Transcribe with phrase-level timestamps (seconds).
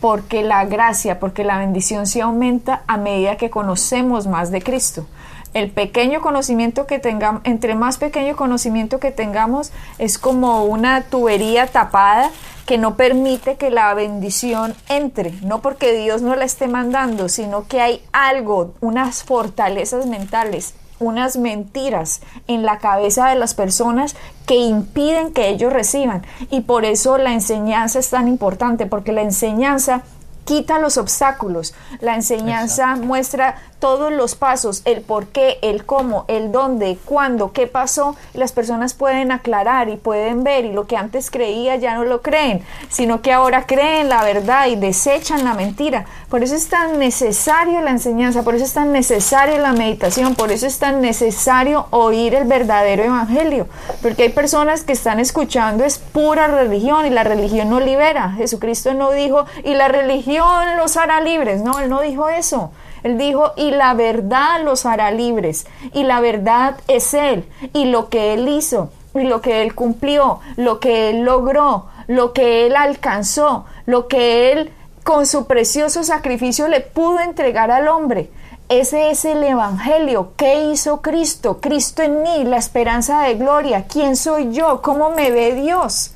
[0.00, 5.06] Porque la gracia, porque la bendición se aumenta a medida que conocemos más de Cristo.
[5.52, 11.66] El pequeño conocimiento que tengamos, entre más pequeño conocimiento que tengamos, es como una tubería
[11.66, 12.30] tapada
[12.66, 17.66] que no permite que la bendición entre, no porque Dios no la esté mandando, sino
[17.66, 24.14] que hay algo, unas fortalezas mentales, unas mentiras en la cabeza de las personas
[24.46, 26.24] que impiden que ellos reciban.
[26.50, 30.02] Y por eso la enseñanza es tan importante, porque la enseñanza
[30.44, 31.74] quita los obstáculos.
[32.00, 37.66] La enseñanza muestra todos los pasos, el por qué, el cómo, el dónde, cuándo, qué
[37.66, 42.04] pasó, las personas pueden aclarar y pueden ver y lo que antes creía ya no
[42.04, 46.04] lo creen, sino que ahora creen la verdad y desechan la mentira.
[46.28, 50.52] Por eso es tan necesario la enseñanza, por eso es tan necesario la meditación, por
[50.52, 53.66] eso es tan necesario oír el verdadero evangelio,
[54.02, 58.32] porque hay personas que están escuchando es pura religión y la religión no libera.
[58.32, 62.70] Jesucristo no dijo y la religión los hará libres, no, él no dijo eso.
[63.02, 68.08] Él dijo, y la verdad los hará libres, y la verdad es Él, y lo
[68.08, 72.76] que Él hizo, y lo que Él cumplió, lo que Él logró, lo que Él
[72.76, 74.72] alcanzó, lo que Él
[75.04, 78.30] con su precioso sacrificio le pudo entregar al hombre.
[78.68, 80.32] Ese es el Evangelio.
[80.36, 81.60] ¿Qué hizo Cristo?
[81.60, 83.86] Cristo en mí, la esperanza de gloria.
[83.88, 84.80] ¿Quién soy yo?
[84.82, 86.12] ¿Cómo me ve Dios?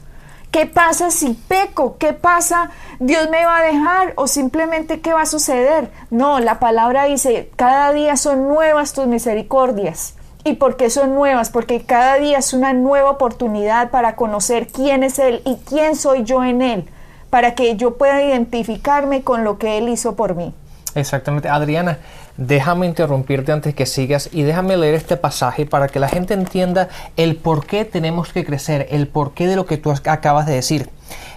[0.55, 1.97] ¿Qué pasa si peco?
[1.99, 2.71] ¿Qué pasa?
[3.01, 5.91] ¿Dios me va a dejar o simplemente qué va a suceder?
[6.11, 10.15] No, la palabra dice, cada día son nuevas tus misericordias.
[10.45, 11.51] ¿Y por qué son nuevas?
[11.51, 16.23] Porque cada día es una nueva oportunidad para conocer quién es Él y quién soy
[16.23, 16.89] yo en Él,
[17.31, 20.55] para que yo pueda identificarme con lo que Él hizo por mí.
[20.95, 21.49] Exactamente.
[21.49, 21.99] Adriana,
[22.37, 26.89] déjame interrumpirte antes que sigas y déjame leer este pasaje para que la gente entienda
[27.17, 30.91] el por qué tenemos que crecer, el porqué de lo que tú acabas de decir.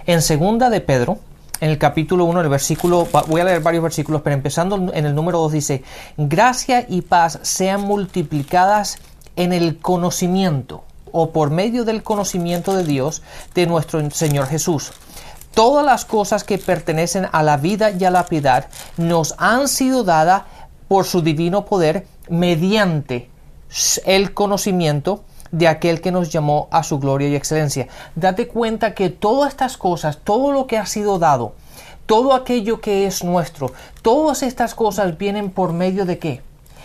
[0.06, 1.18] En segunda de Pedro,
[1.60, 5.14] en el capítulo 1, el versículo, voy a leer varios versículos, pero empezando en el
[5.14, 5.82] número 2 dice,
[6.16, 8.98] gracia y paz sean multiplicadas
[9.36, 13.22] en el conocimiento o por medio del conocimiento de Dios
[13.54, 14.92] de nuestro Señor Jesús
[15.58, 18.66] todas las cosas que pertenecen a la vida y a la piedad
[18.96, 20.42] nos han sido dadas
[20.88, 23.30] por su divino poder mediante
[24.06, 27.88] el conocimiento de aquel que nos llamó a su gloria y excelencia.
[28.14, 31.54] Date cuenta que todas estas cosas, todo lo que ha sido dado,
[32.06, 33.72] todo aquello que es nuestro,
[34.02, 36.42] todas estas cosas vienen por medio de qué?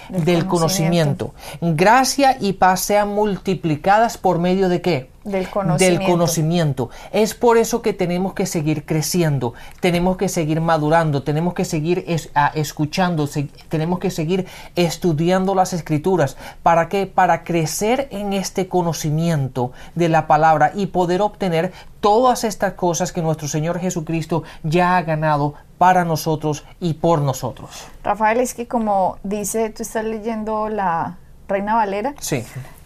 [0.09, 1.33] Del, conocimiento.
[1.61, 5.09] Gracia y paz sean multiplicadas por medio de qué?
[5.23, 5.99] Del conocimiento.
[5.99, 6.89] del conocimiento.
[7.11, 12.05] Es por eso que tenemos que seguir creciendo, tenemos que seguir madurando, tenemos que seguir
[12.53, 13.29] escuchando,
[13.69, 14.45] tenemos que seguir
[14.75, 16.35] estudiando las escrituras.
[16.61, 17.07] ¿Para qué?
[17.07, 23.21] Para crecer en este conocimiento de la palabra y poder obtener todas estas cosas que
[23.21, 27.87] nuestro Señor Jesucristo ya ha ganado para nosotros y por nosotros.
[28.03, 31.17] Rafael, es que como dice, tú estás leyendo la
[31.47, 32.13] Reina Valera.
[32.19, 32.43] Sí.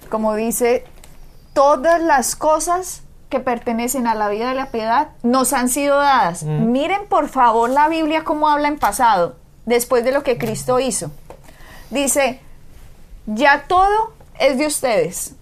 [0.10, 0.84] Como dice,
[1.58, 6.44] todas las cosas que pertenecen a la vida de la piedad nos han sido dadas.
[6.44, 6.72] Mm.
[6.72, 11.10] Miren por favor la Biblia cómo habla en pasado, después de lo que Cristo hizo.
[11.90, 12.40] Dice,
[13.26, 15.34] ya todo es de ustedes,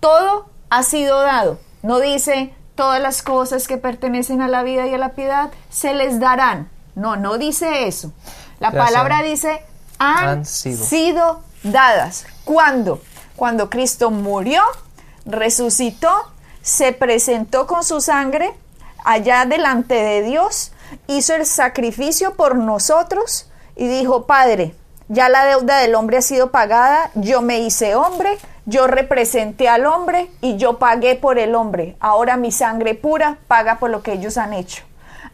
[0.00, 1.58] todo ha sido dado.
[1.82, 5.94] No dice, todas las cosas que pertenecen a la vida y a la piedad se
[5.94, 6.68] les darán.
[6.94, 8.12] No, no dice eso.
[8.60, 9.62] La palabra dice,
[9.98, 10.84] han, sido.
[10.84, 12.26] sido dadas.
[12.44, 13.00] ¿Cuándo?
[13.34, 14.60] Cuando Cristo murió
[15.26, 16.10] resucitó,
[16.62, 18.54] se presentó con su sangre
[19.04, 20.72] allá delante de Dios,
[21.06, 24.74] hizo el sacrificio por nosotros y dijo, Padre,
[25.08, 29.86] ya la deuda del hombre ha sido pagada, yo me hice hombre, yo representé al
[29.86, 31.96] hombre y yo pagué por el hombre.
[32.00, 34.84] Ahora mi sangre pura paga por lo que ellos han hecho.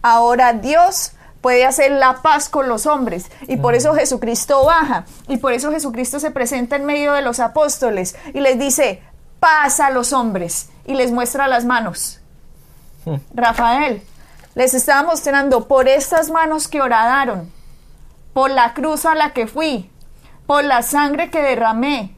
[0.02, 5.36] Ahora Dios puede hacer la paz con los hombres y por eso Jesucristo baja y
[5.36, 9.02] por eso Jesucristo se presenta en medio de los apóstoles y les dice,
[9.40, 12.20] pasa a los hombres y les muestra las manos.
[13.04, 13.16] Hmm.
[13.34, 14.02] Rafael,
[14.54, 17.52] les estaba mostrando por estas manos que horadaron,
[18.32, 19.90] por la cruz a la que fui,
[20.46, 22.16] por la sangre que derramé,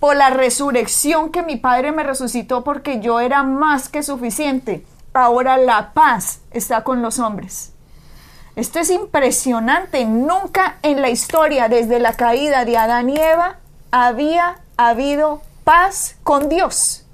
[0.00, 4.84] por la resurrección que mi Padre me resucitó porque yo era más que suficiente.
[5.14, 7.72] Ahora la paz está con los hombres.
[8.56, 10.04] Esto es impresionante.
[10.04, 13.58] Nunca en la historia, desde la caída de Adán y Eva,
[13.90, 17.04] había habido paz con Dios.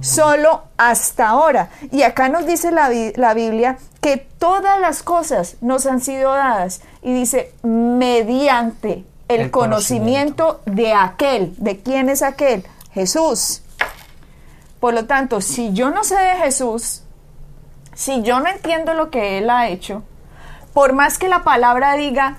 [0.00, 1.70] Solo hasta ahora.
[1.90, 6.82] Y acá nos dice la, la, Biblia que todas las cosas nos han sido dadas.
[7.02, 10.60] Y dice, mediante el, el conocimiento.
[10.60, 11.54] conocimiento de aquel.
[11.56, 12.64] ¿De quién es aquel?
[12.92, 13.62] Jesús.
[14.78, 17.02] Por lo tanto, si yo no sé de Jesús,
[17.94, 20.04] si yo no entiendo lo que Él ha hecho,
[20.72, 22.38] por más que la palabra diga,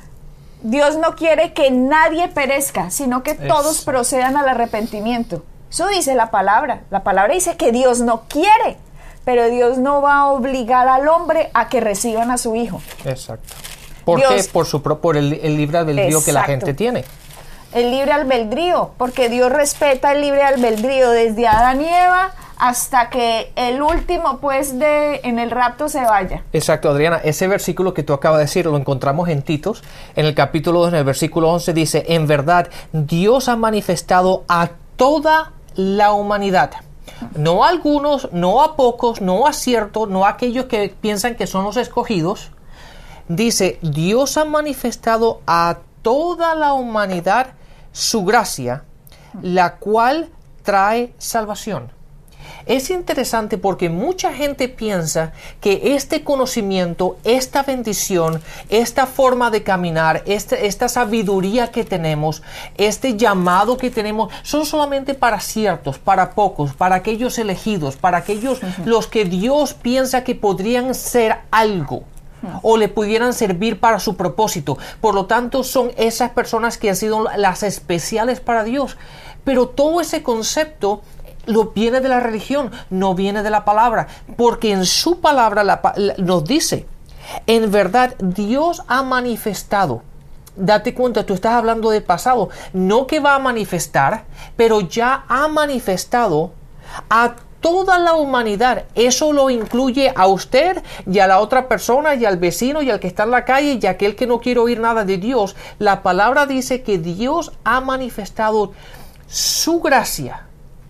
[0.62, 5.44] Dios no quiere que nadie perezca, sino que todos procedan al arrepentimiento.
[5.70, 6.82] Eso dice la palabra.
[6.90, 8.78] La palabra dice que Dios no quiere,
[9.24, 12.82] pero Dios no va a obligar al hombre a que reciban a su hijo.
[13.06, 13.54] Exacto.
[14.04, 14.44] ¿Por qué?
[14.52, 17.06] Por, su, por el, libre albedrío que la gente tiene.
[17.74, 23.54] El libre albedrío, porque Dios respeta el libre albedrío desde Adán y Eva hasta que
[23.56, 26.44] el último, pues, de en el rapto se vaya.
[26.52, 27.22] Exacto, Adriana.
[27.24, 29.84] Ese versículo que tú acabas de decir lo encontramos en Titos,
[30.16, 34.72] en el capítulo 2, en el versículo 11, dice, en verdad, Dios ha manifestado a
[34.98, 36.72] toda la humanidad.
[37.36, 41.48] No a algunos, no a pocos, no a ciertos, no a aquellos que piensan que
[41.48, 42.52] son los escogidos.
[43.28, 47.54] Dice, Dios ha manifestado a toda la humanidad
[47.92, 48.84] su gracia,
[49.42, 50.30] la cual
[50.64, 51.92] trae salvación.
[52.66, 60.24] Es interesante porque mucha gente piensa que este conocimiento, esta bendición, esta forma de caminar,
[60.26, 62.42] este, esta sabiduría que tenemos,
[62.78, 68.60] este llamado que tenemos, son solamente para ciertos, para pocos, para aquellos elegidos, para aquellos
[68.86, 72.04] los que Dios piensa que podrían ser algo
[72.62, 74.78] o le pudieran servir para su propósito.
[75.02, 78.98] Por lo tanto, son esas personas que han sido las especiales para Dios.
[79.44, 81.02] Pero todo ese concepto
[81.46, 84.08] lo viene de la religión, no viene de la palabra,
[84.38, 85.82] porque en su palabra
[86.18, 86.86] nos dice,
[87.48, 90.04] en verdad Dios ha manifestado.
[90.56, 94.26] Date cuenta, tú estás hablando del pasado, no que va a manifestar,
[94.56, 96.52] pero ya ha manifestado
[97.10, 98.86] a toda la humanidad.
[98.96, 103.00] Eso lo incluye a usted y a la otra persona y al vecino y al
[103.00, 105.56] que está en la calle y aquel que no quiere oír nada de Dios.
[105.78, 108.74] La palabra dice que Dios ha manifestado
[109.28, 110.49] su gracia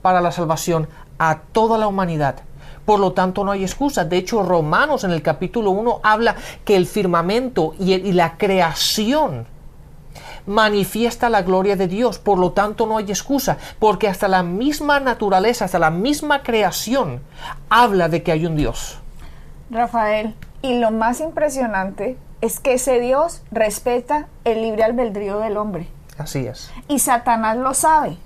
[0.09, 0.87] para la salvación
[1.19, 2.37] a toda la humanidad.
[2.83, 4.05] Por lo tanto, no hay excusa.
[4.05, 6.35] De hecho, Romanos en el capítulo 1 habla
[6.65, 9.45] que el firmamento y, y la creación
[10.47, 12.17] manifiesta la gloria de Dios.
[12.17, 17.21] Por lo tanto, no hay excusa, porque hasta la misma naturaleza, hasta la misma creación,
[17.69, 18.97] habla de que hay un Dios.
[19.69, 20.33] Rafael,
[20.63, 25.87] y lo más impresionante es que ese Dios respeta el libre albedrío del hombre.
[26.17, 26.71] Así es.
[26.87, 28.17] Y Satanás lo sabe.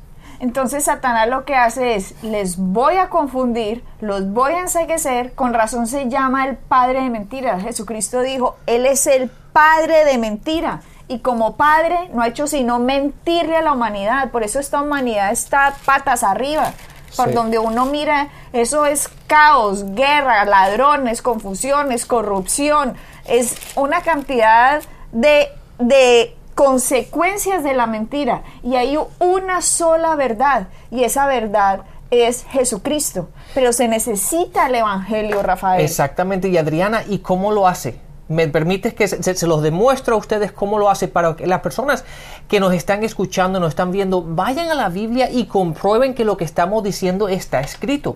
[0.44, 5.54] Entonces Satanás lo que hace es, les voy a confundir, los voy a enseguecer, con
[5.54, 7.62] razón se llama el padre de mentira.
[7.62, 10.82] Jesucristo dijo, Él es el padre de mentira.
[11.08, 14.32] Y como padre no ha hecho sino mentirle a la humanidad.
[14.32, 16.74] Por eso esta humanidad está patas arriba.
[17.16, 22.96] Por donde uno mira, eso es caos, guerra, ladrones, confusiones, corrupción.
[23.24, 24.82] Es una cantidad
[25.14, 25.48] de,
[25.80, 33.30] de consecuencias de la mentira y hay una sola verdad y esa verdad es Jesucristo.
[33.54, 35.82] Pero se necesita el Evangelio, Rafael.
[35.82, 38.00] Exactamente, y Adriana, ¿y cómo lo hace?
[38.30, 42.06] ¿Me permites que se, los demuestre a ustedes cómo lo hace para que las personas
[42.48, 46.38] que nos están escuchando, nos están viendo, vayan a la Biblia y comprueben que lo
[46.38, 48.16] que estamos diciendo está escrito?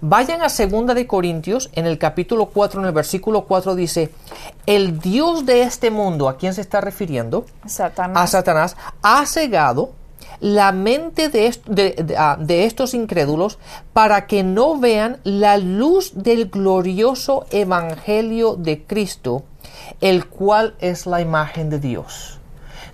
[0.00, 4.10] Vayan a 2 de Corintios, en el capítulo 4, en el versículo 4 dice,
[4.66, 7.46] el Dios de este mundo, ¿a quién se está refiriendo?
[7.66, 8.22] Satanás.
[8.22, 9.92] A Satanás, ha cegado
[10.40, 13.58] la mente de, ah, de, estos incrédulos
[13.92, 19.44] para que no vean la luz del glorioso evangelio de Cristo,
[20.00, 22.40] el cual es la imagen de Dios.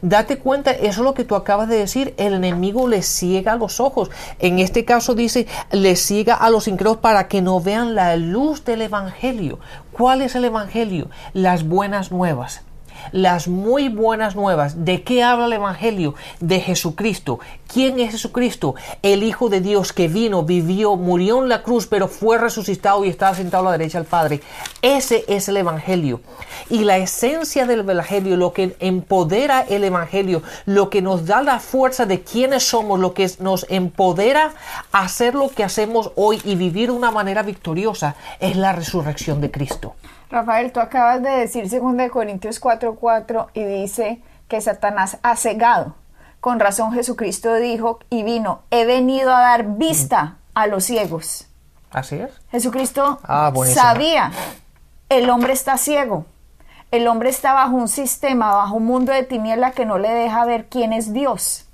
[0.03, 3.81] Date cuenta, eso es lo que tú acabas de decir, el enemigo le ciega los
[3.81, 4.11] ojos.
[4.39, 8.65] En este caso dice, le ciega a los incrédulos para que no vean la luz
[8.65, 9.59] del Evangelio.
[9.93, 11.11] ¿Cuál es el Evangelio?
[11.35, 12.63] Las buenas nuevas
[13.13, 14.85] las muy buenas nuevas.
[14.85, 16.15] ¿De qué habla el Evangelio?
[16.41, 17.41] De Jesucristo.
[17.73, 18.75] ¿Quién es Jesucristo?
[19.01, 23.09] El Hijo de Dios que vino, vivió, murió en la cruz, pero fue resucitado y
[23.09, 24.41] está sentado a la derecha del Padre.
[24.83, 26.21] Ese es el Evangelio.
[26.69, 31.61] Y la esencia del Evangelio, lo que empodera el Evangelio, lo que nos da la
[31.61, 34.53] fuerza de quiénes somos, lo que nos empodera
[34.91, 39.41] a hacer lo que hacemos hoy y vivir de una manera victoriosa, es la resurrección
[39.41, 39.95] de Cristo.
[40.29, 45.95] Rafael, tú acabas de decir 2 Corintios 4:4 y dice que Satanás ha cegado.
[46.41, 51.47] Con razón Jesucristo dijo y vino, he venido a dar vista a los ciegos.
[51.91, 52.31] Así es.
[52.51, 54.33] Jesucristo ah, sabía,
[55.09, 56.25] el hombre está ciego.
[56.91, 60.45] El hombre está bajo un sistema, bajo un mundo de tiniebla que no le deja
[60.45, 61.67] ver quién es Dios.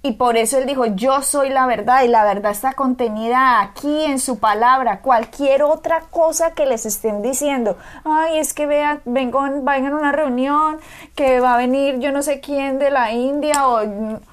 [0.00, 4.04] Y por eso él dijo, yo soy la verdad y la verdad está contenida aquí
[4.04, 5.00] en su palabra.
[5.00, 10.12] Cualquier otra cosa que les estén diciendo, ay, es que vean, vengo, vayan a una
[10.12, 10.78] reunión,
[11.16, 13.82] que va a venir yo no sé quién de la India o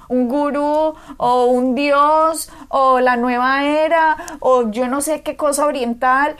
[0.08, 5.66] un gurú o un dios o la nueva era o yo no sé qué cosa
[5.66, 6.36] oriental.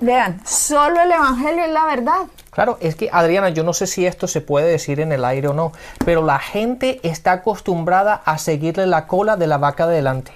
[0.00, 2.20] Vean, solo el Evangelio es la verdad.
[2.50, 5.48] Claro, es que Adriana, yo no sé si esto se puede decir en el aire
[5.48, 5.72] o no,
[6.04, 10.32] pero la gente está acostumbrada a seguirle la cola de la vaca delante.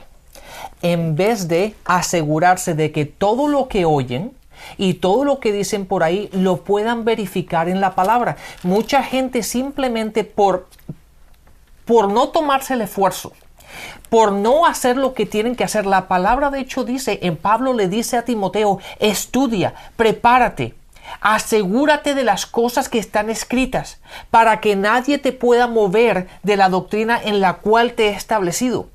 [0.82, 4.32] En vez de asegurarse de que todo lo que oyen,
[4.76, 8.36] y todo lo que dicen por ahí lo puedan verificar en la palabra.
[8.62, 10.68] Mucha gente simplemente por,
[11.84, 13.32] por no tomarse el esfuerzo,
[14.08, 15.86] por no hacer lo que tienen que hacer.
[15.86, 20.74] La palabra de hecho dice, en Pablo le dice a Timoteo, estudia, prepárate,
[21.20, 24.00] Asegúrate de las cosas que están escritas,
[24.30, 28.88] para que nadie te pueda mover de la doctrina en la cual te he establecido.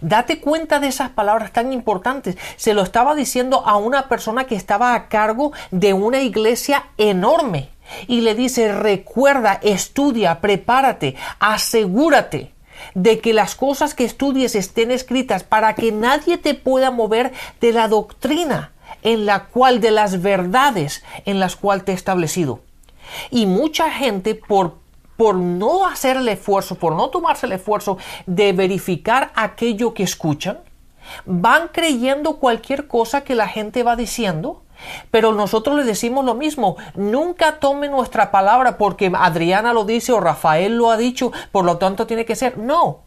[0.00, 2.36] Date cuenta de esas palabras tan importantes.
[2.56, 7.70] Se lo estaba diciendo a una persona que estaba a cargo de una iglesia enorme.
[8.06, 12.52] Y le dice, recuerda, estudia, prepárate, asegúrate
[12.94, 17.72] de que las cosas que estudies estén escritas para que nadie te pueda mover de
[17.72, 18.72] la doctrina
[19.02, 22.60] en la cual de las verdades en las cuales te he establecido.
[23.30, 24.80] Y mucha gente por
[25.20, 30.60] por no hacer el esfuerzo, por no tomarse el esfuerzo de verificar aquello que escuchan,
[31.26, 34.62] van creyendo cualquier cosa que la gente va diciendo,
[35.10, 40.20] pero nosotros le decimos lo mismo, nunca tome nuestra palabra porque Adriana lo dice o
[40.20, 42.58] Rafael lo ha dicho, por lo tanto tiene que ser.
[42.58, 43.00] No,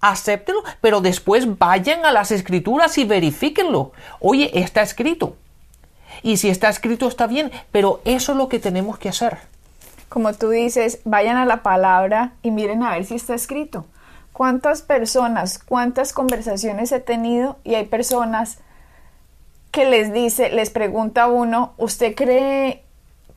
[0.00, 3.92] acéptelo, pero después vayan a las escrituras y verifíquenlo.
[4.20, 5.36] Oye, está escrito.
[6.22, 9.38] Y si está escrito está bien, pero eso es lo que tenemos que hacer.
[10.08, 13.86] Como tú dices, vayan a la palabra y miren a ver si está escrito.
[14.32, 18.58] ¿Cuántas personas, cuántas conversaciones he tenido y hay personas
[19.72, 22.84] que les dice, les pregunta a uno, ¿usted cree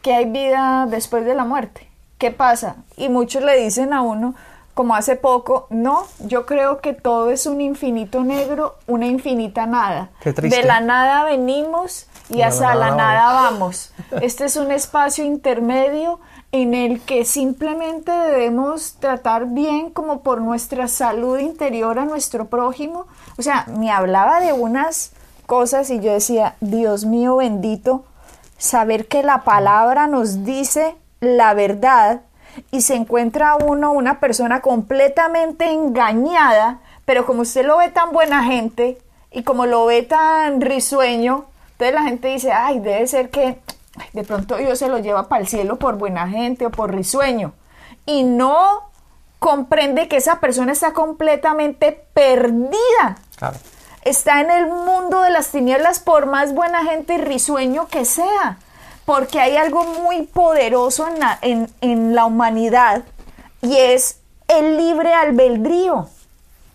[0.03, 1.89] que hay vida después de la muerte?
[2.19, 2.75] ¿Qué pasa?
[2.97, 4.35] Y muchos le dicen a uno,
[4.73, 10.09] como hace poco, no, yo creo que todo es un infinito negro, una infinita nada.
[10.23, 13.93] De la nada venimos y hasta la nada vamos.
[14.21, 16.19] Este es un espacio intermedio
[16.51, 23.07] en el que simplemente debemos tratar bien como por nuestra salud interior a nuestro prójimo.
[23.37, 25.13] O sea, me hablaba de unas
[25.45, 28.05] cosas y yo decía, Dios mío bendito,
[28.57, 32.21] saber que la palabra nos dice la verdad
[32.71, 38.43] y se encuentra uno una persona completamente engañada, pero como usted lo ve tan buena
[38.43, 38.97] gente
[39.31, 43.59] y como lo ve tan risueño, entonces la gente dice, ay, debe ser que
[44.13, 47.53] de pronto Dios se lo lleva para el cielo por buena gente o por risueño.
[48.05, 48.89] Y no
[49.39, 53.17] comprende que esa persona está completamente perdida.
[54.05, 58.59] Está en el mundo de las tinieblas por más buena gente y risueño que sea
[59.05, 63.03] porque hay algo muy poderoso en la, en, la humanidad
[63.61, 66.07] y es el libre albedrío.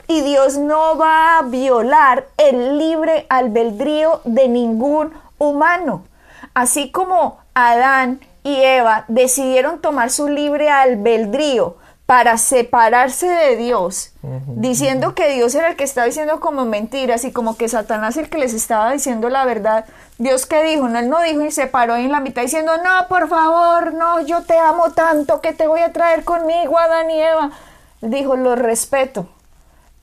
[0.06, 6.04] Y Dios no va a violar el libre albedrío de ningún humano.
[6.52, 11.76] Así como Adán y Eva decidieron tomar su libre albedrío
[12.10, 14.10] para separarse de Dios,
[14.48, 18.28] diciendo que Dios era el que estaba diciendo como mentiras y como que Satanás el
[18.28, 19.84] que les estaba diciendo la verdad.
[20.18, 23.06] Dios que dijo, no, él no dijo y se paró en la mitad diciendo, no,
[23.06, 27.20] por favor, no, yo te amo tanto que te voy a traer conmigo, Adán y
[27.20, 27.52] Eva.
[28.00, 29.28] Dijo, lo respeto,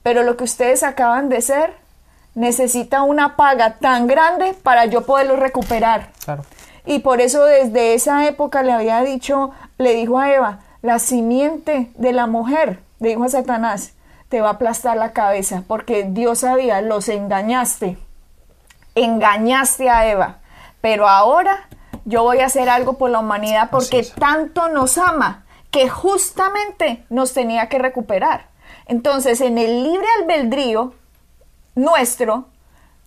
[0.01, 1.73] pero lo que ustedes acaban de ser
[2.35, 6.11] necesita una paga tan grande para yo poderlo recuperar.
[6.85, 11.91] Y por eso desde esa época le había dicho, le dijo a Eva, la simiente
[11.95, 13.93] de la mujer, dijo a Satanás,
[14.29, 17.97] te va a aplastar la cabeza, porque Dios sabía, los engañaste,
[18.95, 20.39] engañaste a Eva,
[20.81, 21.67] pero ahora
[22.05, 27.33] yo voy a hacer algo por la humanidad porque tanto nos ama que justamente nos
[27.33, 28.47] tenía que recuperar.
[28.85, 30.93] Entonces, en el libre albedrío
[31.75, 32.45] nuestro,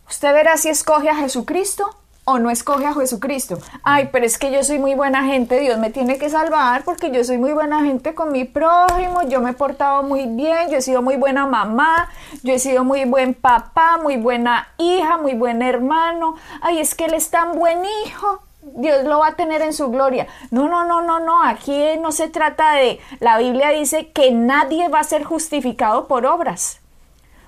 [0.09, 2.00] usted verá si escoge a Jesucristo
[2.31, 3.59] o no escoge a Jesucristo.
[3.83, 7.11] Ay, pero es que yo soy muy buena gente, Dios me tiene que salvar porque
[7.11, 10.79] yo soy muy buena gente con mi prójimo, yo me he portado muy bien, yo
[10.79, 12.09] he sido muy buena mamá,
[12.43, 16.37] yo he sido muy buen papá, muy buena hija, muy buen hermano.
[16.61, 18.43] Ay, es que él es tan buen hijo.
[18.63, 20.27] Dios lo va a tener en su gloria.
[20.51, 21.43] No, no, no, no, no.
[21.43, 23.01] Aquí no se trata de.
[23.19, 26.80] La Biblia dice que nadie va a ser justificado por obras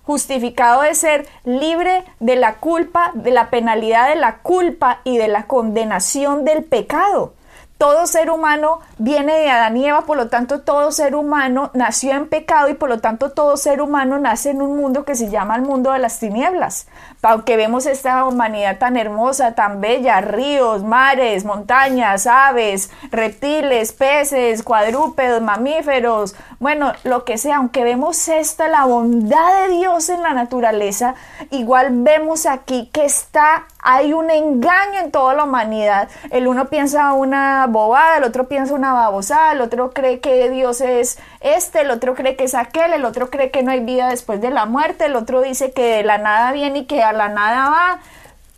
[0.04, 5.28] justificado de ser libre de la culpa, de la penalidad de la culpa y de
[5.28, 7.34] la condenación del pecado.
[7.82, 12.12] Todo ser humano viene de Adán y Eva, por lo tanto todo ser humano nació
[12.12, 15.30] en pecado y por lo tanto todo ser humano nace en un mundo que se
[15.30, 16.86] llama el mundo de las tinieblas.
[17.22, 25.42] Aunque vemos esta humanidad tan hermosa, tan bella, ríos, mares, montañas, aves, reptiles, peces, cuadrúpedos,
[25.42, 31.16] mamíferos, bueno, lo que sea, aunque vemos esta, la bondad de Dios en la naturaleza,
[31.50, 36.08] igual vemos aquí que está, hay un engaño en toda la humanidad.
[36.30, 40.80] El uno piensa una bobada, el otro piensa una babosada, el otro cree que Dios
[40.80, 44.08] es este, el otro cree que es aquel, el otro cree que no hay vida
[44.08, 47.12] después de la muerte, el otro dice que de la nada viene y que a
[47.12, 47.98] la nada va.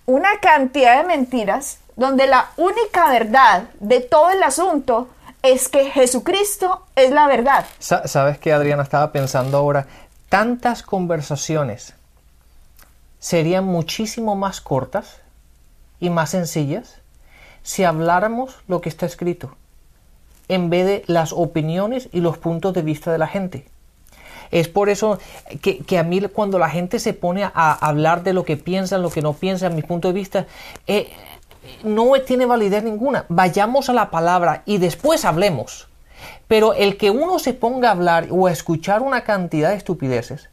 [0.07, 5.09] Una cantidad de mentiras donde la única verdad de todo el asunto
[5.43, 7.65] es que Jesucristo es la verdad.
[7.79, 8.83] ¿Sabes qué, Adriana?
[8.83, 9.87] Estaba pensando ahora,
[10.29, 11.95] tantas conversaciones
[13.25, 15.23] serían muchísimo más cortas
[15.99, 17.01] y más sencillas
[17.63, 19.57] si habláramos lo que está escrito,
[20.49, 23.67] en vez de las opiniones y los puntos de vista de la gente.
[24.51, 25.19] Es por eso
[25.63, 29.09] que, a mí cuando la gente se pone a hablar de lo que piensa, lo
[29.09, 30.47] que no piensa, a mi punto de vista,
[30.87, 31.11] eh,
[31.83, 33.25] no tiene validez ninguna.
[33.31, 35.89] Vayamos a la palabra y después hablemos.
[36.47, 40.51] Pero el que uno se ponga a hablar o a escuchar una cantidad de estupideces,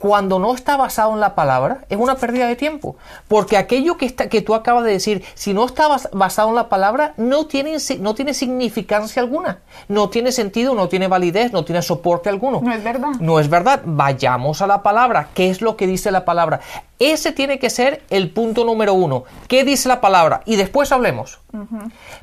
[0.00, 2.96] cuando no está basado en la palabra, es una pérdida de tiempo.
[3.28, 6.70] Porque aquello que, está, que tú acabas de decir, si no está basado en la
[6.70, 9.58] palabra, no tiene, no tiene significancia alguna.
[9.88, 12.62] No tiene sentido, no tiene validez, no tiene soporte alguno.
[12.62, 13.10] No es verdad.
[13.20, 13.82] No es verdad.
[13.84, 15.28] Vayamos a la palabra.
[15.34, 16.60] ¿Qué es lo que dice la palabra?
[16.98, 19.24] Ese tiene que ser el punto número uno.
[19.48, 20.42] ¿Qué dice la palabra?
[20.44, 21.40] Y después hablemos.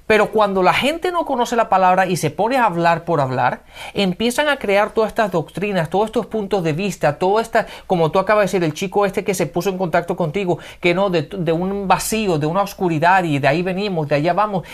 [0.05, 3.63] Pero cuando la gente no conoce la palabra y se pone a hablar por hablar,
[3.95, 7.39] empiezan a crear todas estas doctrinas, todos estos puntos de vista, todo
[7.85, 10.93] como tú acabas de decir, el chico este que se puso en contacto contigo, que
[10.93, 14.65] no, de un vacío, de una oscuridad y de ahí venimos, de allá vamos.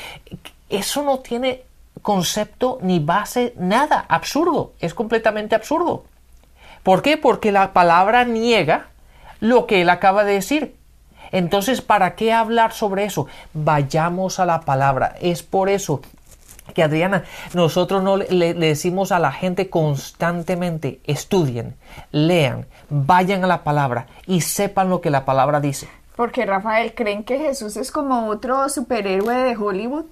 [0.69, 1.63] Eso no tiene
[2.01, 6.05] concepto ni base, nada, absurdo, es completamente absurdo.
[6.83, 7.17] ¿Por qué?
[7.17, 8.87] Porque la palabra niega
[9.39, 10.75] lo que él acaba de decir.
[11.31, 13.27] Entonces, ¿para qué hablar sobre eso?
[13.53, 15.15] Vayamos a la palabra.
[15.19, 16.01] Es por eso
[16.73, 21.75] que Adriana, nosotros no le, decimos a la gente constantemente, estudien,
[22.11, 25.89] lean, vayan a la palabra y sepan lo que la palabra dice.
[26.15, 30.05] Porque Rafael, ¿creen que Jesús es como otro superhéroe de Hollywood?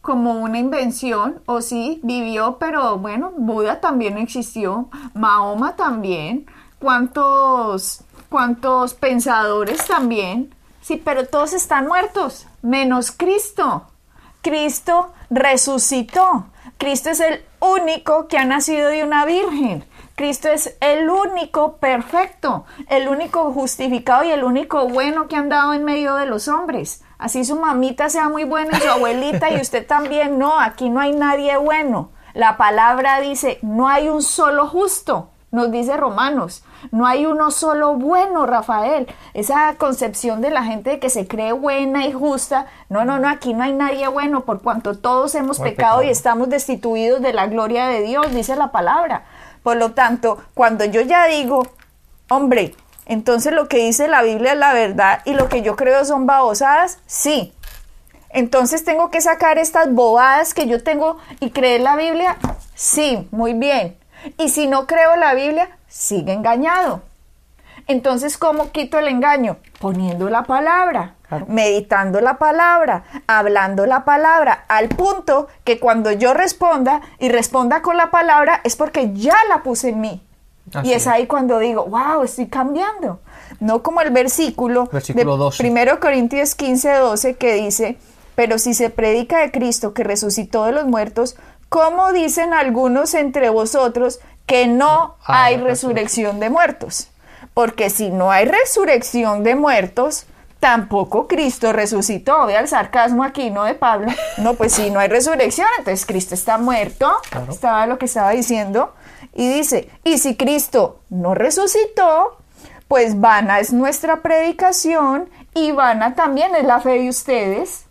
[0.00, 6.46] Como una invención, o sí, vivió, pero bueno, Buda también existió, Mahoma también.
[6.80, 10.52] ¿Cuántos cuántos pensadores también.
[10.80, 13.86] Sí, pero todos están muertos, menos Cristo.
[14.40, 16.46] Cristo resucitó.
[16.78, 19.84] Cristo es el único que ha nacido de una virgen.
[20.14, 25.72] Cristo es el único perfecto, el único justificado y el único bueno que han dado
[25.72, 27.02] en medio de los hombres.
[27.18, 30.38] Así su mamita sea muy buena y su abuelita y usted también.
[30.38, 32.10] No, aquí no hay nadie bueno.
[32.34, 36.64] La palabra dice, no hay un solo justo nos dice Romanos.
[36.90, 39.06] No hay uno solo bueno, Rafael.
[39.34, 42.66] Esa concepción de la gente de que se cree buena y justa.
[42.88, 46.48] No, no, no, aquí no hay nadie bueno por cuanto todos hemos pecado, y estamos
[46.48, 49.26] destituidos de la gloria de Dios, dice la palabra.
[49.62, 51.66] Por lo tanto, cuando yo ya digo,
[52.28, 52.74] hombre,
[53.06, 56.26] entonces lo que dice la Biblia es la verdad y lo que yo creo son
[56.26, 57.52] babosadas, sí.
[58.30, 62.36] Entonces tengo que sacar estas bobadas que yo tengo y creer la Biblia,
[62.74, 63.98] sí, muy bien.
[64.38, 67.02] Y si no creo la Biblia, sigue engañado.
[67.86, 69.58] Entonces, ¿cómo quito el engaño?
[69.80, 71.14] Poniendo la palabra,
[71.48, 77.96] meditando la palabra, hablando la palabra, al punto que cuando yo responda y responda con
[77.96, 80.22] la palabra es porque ya la puse en mí.
[80.82, 83.20] y es ahí cuando digo, wow, estoy cambiando.
[83.60, 87.98] No como el versículo, versículo de 1 Corintios 15, 12 que dice,
[88.34, 91.36] pero si se predica de Cristo que resucitó de los muertos,
[91.72, 97.08] ¿Cómo dicen algunos entre vosotros que no ah, hay resurrección de muertos?
[97.54, 100.26] Porque si no hay resurrección de muertos,
[100.62, 102.46] tampoco Cristo resucitó.
[102.46, 103.64] Vea el sarcasmo aquí, ¿no?
[103.64, 104.12] De Pablo.
[104.38, 107.12] No, pues si no hay resurrección, entonces Cristo está muerto.
[107.50, 108.94] Estaba lo que estaba diciendo.
[109.34, 112.38] Y dice, y si Cristo no resucitó,
[112.86, 117.86] pues vana es nuestra predicación y vana también es la fe de ustedes.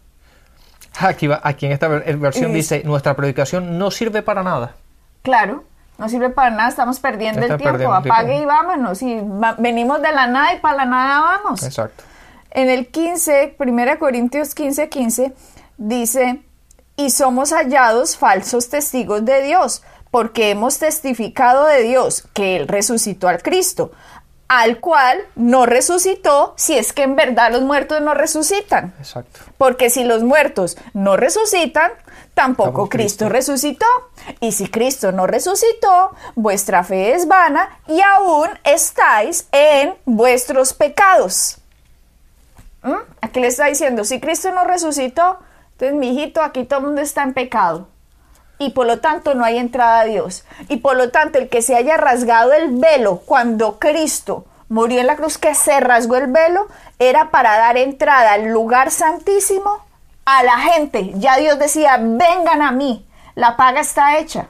[0.97, 4.75] Aquí, aquí en esta versión dice, nuestra predicación no sirve para nada.
[5.23, 5.65] Claro,
[5.97, 9.21] no sirve para nada, estamos perdiendo el tiempo, apague y vámonos, y
[9.57, 11.63] venimos de la nada y para la nada vamos.
[11.63, 12.05] Exacto.
[12.51, 15.33] En el 15, 1 Corintios 15, 15,
[15.77, 16.41] dice,
[16.97, 23.29] y somos hallados falsos testigos de Dios, porque hemos testificado de Dios que Él resucitó
[23.29, 23.93] al Cristo,
[24.49, 28.93] al cual no resucitó si es que en verdad los muertos no resucitan.
[28.99, 29.39] Exacto.
[29.57, 31.93] Porque si los muertos no resucitan,
[32.33, 33.29] tampoco Cristo Cristo.
[33.29, 33.85] resucitó.
[34.41, 41.60] Y si Cristo no resucitó, vuestra fe es vana y aún estáis en vuestros pecados.
[42.83, 42.93] ¿Mm?
[43.21, 45.39] Aquí le está diciendo, si Cristo no resucitó,
[45.73, 47.87] entonces mi hijito, aquí todo el mundo está en pecado.
[48.57, 50.45] Y por lo tanto no hay entrada a Dios.
[50.69, 55.07] Y por lo tanto el que se haya rasgado el velo cuando Cristo murió en
[55.07, 56.67] la cruz, que se rasgó el velo,
[56.99, 59.83] era para dar entrada al lugar santísimo
[60.25, 61.11] a la gente.
[61.15, 64.49] Ya Dios decía, vengan a mí, la paga está hecha.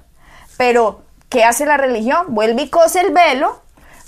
[0.58, 2.28] Pero, ¿qué hace la religión?
[2.30, 3.62] Vuelve y cose el velo,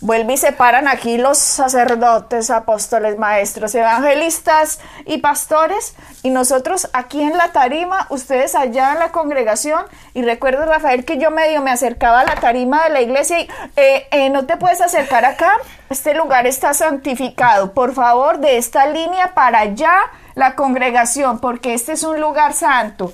[0.04, 7.38] vuelve y separan aquí los sacerdotes, apóstoles, maestros, evangelistas y pastores, y nosotros aquí en
[7.38, 12.20] la tarima, ustedes allá en la congregación, y recuerdo, Rafael, que yo medio me acercaba
[12.20, 15.54] a la tarima de la iglesia y eh, eh, no te puedes acercar acá,
[15.90, 19.96] este lugar está santificado, por favor, de esta línea para allá
[20.36, 23.14] la congregación, porque este es un lugar santo.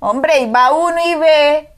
[0.00, 1.68] Hombre, y va uno y ve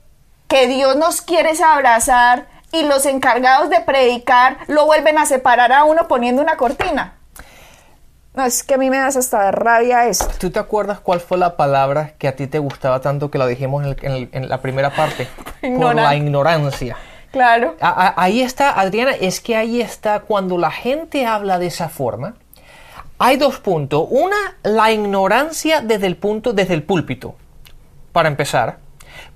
[0.48, 5.84] que Dios nos quiere abrazar y los encargados de predicar lo vuelven a separar a
[5.84, 7.14] uno poniendo una cortina.
[8.32, 10.26] No, es que a mí me das hasta rabia esto.
[10.38, 13.46] ¿Tú te acuerdas cuál fue la palabra que a ti te gustaba tanto que la
[13.48, 15.26] dijimos en, el- en el- en la primera parte?
[15.60, 16.96] Por la ignorancia.
[17.32, 17.76] Claro.
[17.80, 21.88] A- a- ahí está, Adriana, es que ahí está cuando la gente habla de esa
[21.88, 22.34] forma.
[23.18, 24.06] Hay dos puntos.
[24.10, 27.34] Una, la ignorancia desde el punto, desde el púlpito,
[28.12, 28.78] para empezar.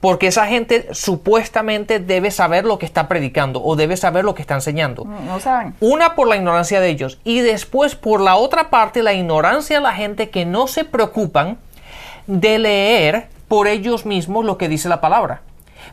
[0.05, 4.43] Porque esa gente supuestamente debe saber lo que está predicando o debe saber lo que
[4.43, 5.07] está enseñando.
[5.07, 5.75] No saben.
[5.81, 9.83] Una por la ignorancia de ellos y después por la otra parte la ignorancia de
[9.83, 11.57] la gente que no se preocupan
[12.27, 15.41] de leer por ellos mismos lo que dice la palabra.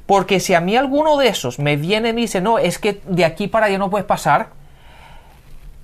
[0.05, 2.99] Porque si a mí alguno de esos me viene y me dice, no, es que
[3.05, 4.49] de aquí para allá no puedes pasar,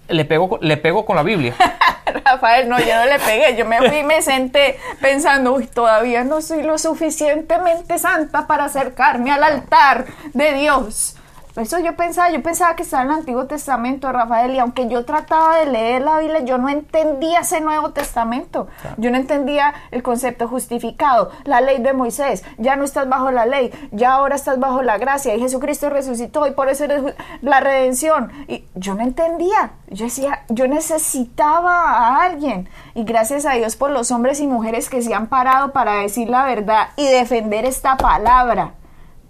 [0.10, 1.56] le pego, le pego con la Biblia.
[2.32, 3.56] Rafael, no, yo no le pegué.
[3.56, 8.66] Yo me fui y me senté pensando, uy, todavía no soy lo suficientemente santa para
[8.66, 11.17] acercarme al altar de Dios.
[11.58, 15.06] Eso yo pensaba, yo pensaba que estaba en el Antiguo Testamento, Rafael, y aunque yo
[15.06, 18.68] trataba de leer la Biblia, yo no entendía ese Nuevo Testamento.
[18.98, 22.44] Yo no entendía el concepto justificado, la ley de Moisés.
[22.60, 26.46] Ya no estás bajo la ley, ya ahora estás bajo la gracia, y Jesucristo resucitó,
[26.46, 27.02] y por eso eres
[27.42, 28.32] la redención.
[28.48, 29.72] Y yo no entendía.
[29.90, 32.70] Yo decía, yo necesitaba a alguien.
[32.94, 36.30] Y gracias a Dios por los hombres y mujeres que se han parado para decir
[36.30, 38.74] la verdad y defender esta palabra.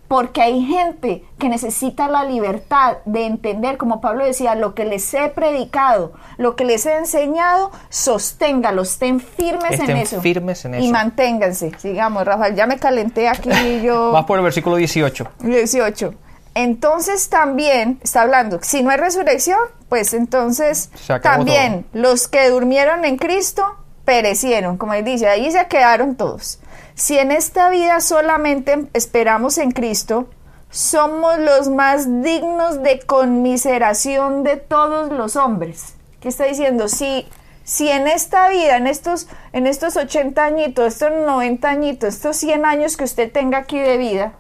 [0.08, 5.13] Porque hay gente que necesita la libertad de entender, como Pablo decía, lo que les
[5.13, 10.22] he predicado, lo que les he enseñado, sosténgalo, estén firmes en Estén eso.
[10.22, 10.91] firmes en Y eso.
[10.91, 11.72] manténganse.
[11.78, 13.50] Sigamos, Rafael, ya me calenté aquí
[13.84, 14.12] yo.
[14.12, 15.28] Vas por el versículo 18.
[15.39, 16.13] 18.
[16.56, 20.89] Entonces también está hablando, si no hay resurrección, pues entonces
[21.22, 23.63] también los que durmieron en Cristo
[24.08, 26.62] perecieron, como él dice, ahí se quedaron todos.
[26.96, 30.30] Si en esta vida solamente esperamos en Cristo,
[30.70, 35.96] somos los más dignos de conmiseración de todos los hombres.
[36.22, 36.88] ¿Qué está diciendo?
[36.88, 37.28] Si,
[37.65, 42.63] si en esta vida, en estos, en estos 80 añitos, estos 90 añitos, estos 100
[42.63, 44.36] años que usted tenga aquí de vida,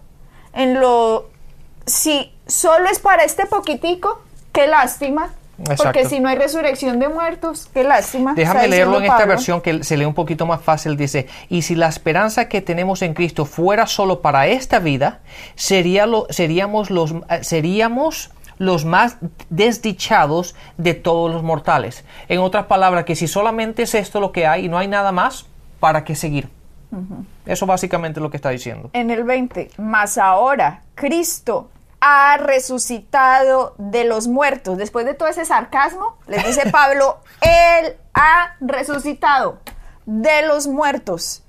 [0.53, 1.27] en lo
[1.85, 4.21] si solo es para este poquitico,
[4.53, 5.33] qué lástima.
[5.77, 8.33] Porque si no hay resurrección de muertos, qué lástima.
[8.35, 9.29] Déjame leerlo en esta Pablo.
[9.33, 10.95] versión que se lee un poquito más fácil.
[10.97, 15.19] Dice, y si la esperanza que tenemos en Cristo fuera solo para esta vida,
[15.55, 19.17] sería lo- seríamos, los, eh, seríamos los más
[19.49, 22.03] desdichados de todos los mortales.
[22.27, 25.11] En otras palabras, que si solamente es esto lo que hay y no hay nada
[25.11, 25.45] más,
[25.79, 26.49] ¿para qué seguir?
[27.45, 28.89] Eso básicamente es lo que está diciendo.
[28.93, 31.69] En el 20, mas ahora Cristo
[32.09, 34.77] ha resucitado de los muertos.
[34.77, 39.59] Después de todo ese sarcasmo, les dice Pablo, Él ha resucitado
[40.05, 41.43] de los muertos.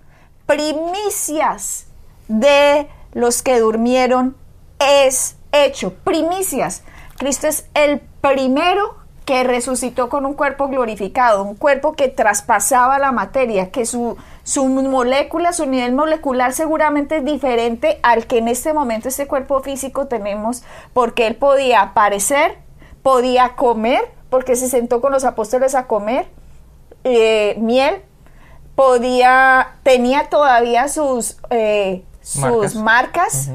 [0.47, 1.87] Primicias
[2.27, 4.37] de los que durmieron
[4.81, 5.95] es hecho.
[5.95, 6.83] Primicias.
[7.19, 13.13] Cristo es el primero que resucitó con un cuerpo glorificado, un cuerpo que traspasaba la
[13.13, 14.17] materia, que su,
[14.49, 19.61] su molécula, su nivel molecular seguramente es diferente al que en este momento este cuerpo
[19.61, 20.63] físico tenemos,
[20.95, 22.57] porque él podía aparecer,
[23.03, 26.29] podía comer, porque se sentó con los apóstoles a comer
[27.05, 28.01] eh, miel,
[28.75, 33.51] podía, tenía todavía sus, eh, sus Marcas.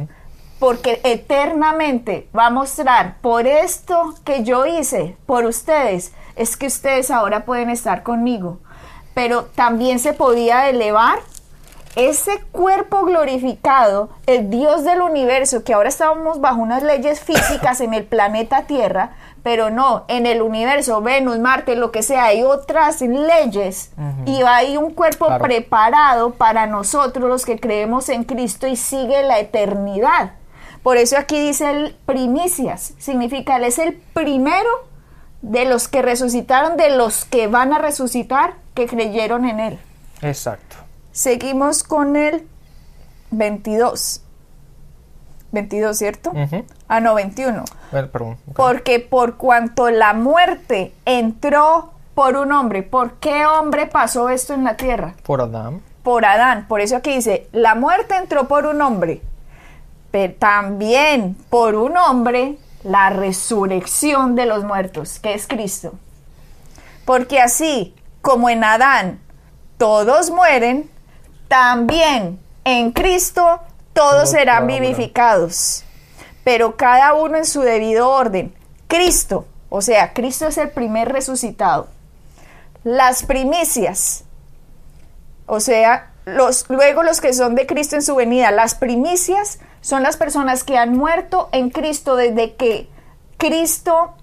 [0.59, 7.09] porque eternamente va a mostrar, por esto que yo hice, por ustedes, es que ustedes
[7.09, 8.59] ahora pueden estar conmigo.
[9.13, 11.19] Pero también se podía elevar
[11.95, 17.93] ese cuerpo glorificado, el Dios del universo, que ahora estábamos bajo unas leyes físicas en
[17.93, 19.11] el planeta Tierra,
[19.43, 23.91] pero no, en el universo, Venus, Marte, lo que sea, hay otras leyes
[24.25, 29.39] y hay un cuerpo preparado para nosotros los que creemos en Cristo y sigue la
[29.39, 30.31] eternidad.
[30.81, 34.69] Por eso aquí dice el primicias, significa Él es el primero
[35.41, 39.79] de los que resucitaron, de los que van a resucitar, que creyeron en Él.
[40.21, 40.77] Exacto.
[41.11, 42.47] Seguimos con el
[43.31, 44.21] 22.
[45.51, 46.31] 22, ¿cierto?
[46.87, 47.63] Ah, no, 21.
[48.55, 54.63] Porque por cuanto la muerte entró por un hombre, ¿por qué hombre pasó esto en
[54.63, 55.13] la tierra?
[55.23, 55.81] Por Adán.
[56.01, 56.67] Por Adán.
[56.67, 59.21] Por eso aquí dice, la muerte entró por un hombre,
[60.09, 65.93] pero también por un hombre la resurrección de los muertos, que es Cristo.
[67.05, 69.19] Porque así como en Adán
[69.77, 70.89] todos mueren,
[71.49, 73.59] también en Cristo
[73.91, 75.83] todos serán vivificados,
[76.45, 78.55] pero cada uno en su debido orden.
[78.87, 81.89] Cristo, o sea, Cristo es el primer resucitado.
[82.85, 84.23] Las primicias,
[85.45, 90.01] o sea, los, luego los que son de Cristo en su venida, las primicias son
[90.01, 92.87] las personas que han muerto en Cristo desde que
[93.37, 94.13] Cristo,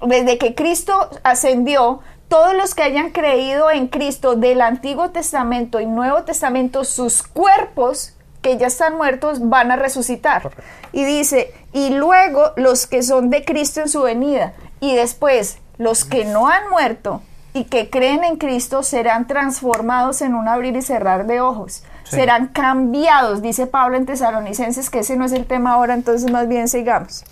[0.00, 5.86] desde que Cristo ascendió, todos los que hayan creído en Cristo del Antiguo Testamento y
[5.86, 10.50] Nuevo Testamento, sus cuerpos que ya están muertos van a resucitar.
[10.92, 16.04] Y dice, y luego los que son de Cristo en su venida, y después los
[16.04, 20.82] que no han muerto y que creen en Cristo serán transformados en un abrir y
[20.82, 21.84] cerrar de ojos.
[22.04, 26.46] Serán cambiados, dice Pablo en Tesalonicenses, que ese no es el tema ahora, entonces más
[26.46, 27.24] bien sigamos.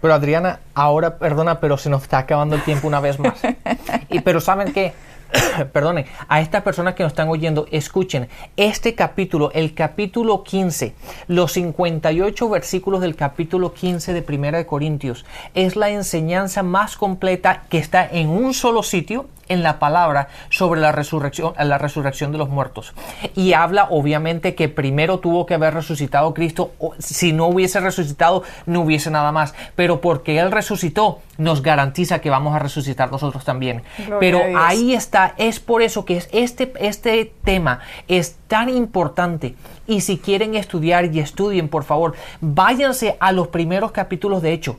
[0.00, 3.34] Pero Adriana, ahora, perdona, pero se nos está acabando el tiempo una vez más.
[4.10, 4.92] y pero ¿saben qué?
[5.72, 10.94] perdonen, a estas personas que nos están oyendo, escuchen, este capítulo, el capítulo 15,
[11.28, 17.64] los 58 versículos del capítulo 15 de Primera de Corintios, es la enseñanza más completa
[17.68, 22.38] que está en un solo sitio en la palabra sobre la resurrección, la resurrección de
[22.38, 22.94] los muertos.
[23.34, 28.80] Y habla obviamente que primero tuvo que haber resucitado Cristo, si no hubiese resucitado no
[28.80, 33.82] hubiese nada más, pero porque Él resucitó nos garantiza que vamos a resucitar nosotros también.
[34.20, 39.54] pero ahí está, es por eso que este, este tema es tan importante.
[39.86, 44.78] Y si quieren estudiar y estudien, por favor, váyanse a los primeros capítulos de Hecho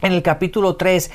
[0.00, 1.10] en el capítulo 3,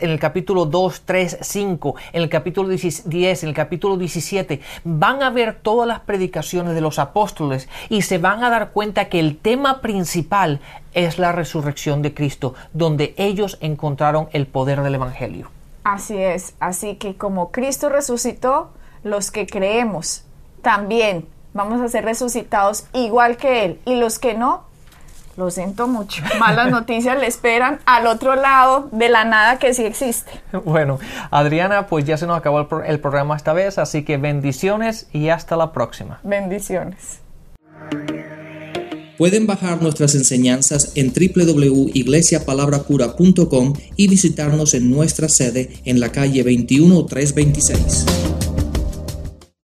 [0.00, 5.22] en el capítulo 2, 3, 5, en el capítulo 10, en el capítulo 17, van
[5.22, 9.20] a ver todas las predicaciones de los apóstoles y se van a dar cuenta que
[9.20, 10.60] el tema principal
[10.92, 15.50] es la resurrección de Cristo, donde ellos encontraron el poder del Evangelio.
[15.82, 18.70] Así es, así que como Cristo resucitó,
[19.02, 20.24] los que creemos
[20.62, 24.64] también vamos a ser resucitados igual que Él y los que no,
[25.36, 26.22] lo siento mucho.
[26.38, 30.30] Malas noticias le esperan al otro lado de la nada que sí existe.
[30.64, 30.98] Bueno,
[31.30, 35.56] Adriana, pues ya se nos acabó el, programa esta vez, así que bendiciones y hasta
[35.56, 36.18] la próxima.
[36.22, 37.20] Bendiciones.
[39.18, 48.33] Pueden bajar nuestras enseñanzas en www.iglesiapalabracura.com y visitarnos en nuestra sede en la calle 21326.